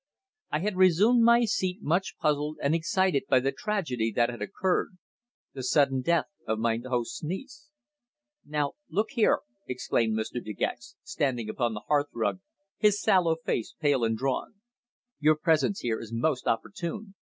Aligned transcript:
I 0.49 0.61
had 0.61 0.77
resumed 0.77 1.21
my 1.21 1.45
seat 1.45 1.83
much 1.83 2.17
puzzled 2.17 2.57
and 2.63 2.73
excited 2.73 3.25
by 3.29 3.39
the 3.39 3.51
tragedy 3.51 4.11
that 4.15 4.31
had 4.31 4.41
occurred 4.41 4.97
the 5.53 5.61
sudden 5.61 6.01
death 6.01 6.25
of 6.47 6.57
my 6.57 6.79
host's 6.83 7.21
niece. 7.21 7.69
"Now, 8.43 8.73
look 8.89 9.11
here," 9.11 9.41
exclaimed 9.67 10.17
Mr. 10.17 10.43
De 10.43 10.55
Gex, 10.55 10.95
standing 11.03 11.49
upon 11.49 11.75
the 11.75 11.83
hearthrug, 11.87 12.39
his 12.79 12.99
sallow 12.99 13.35
face 13.45 13.75
pale 13.79 14.03
and 14.03 14.17
drawn. 14.17 14.55
"Your 15.19 15.35
presence 15.35 15.81
here 15.81 15.99
is 15.99 16.11
most 16.11 16.47
opportune. 16.47 17.13